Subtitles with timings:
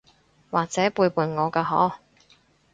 [0.49, 1.93] 或者背叛我㗎嗬？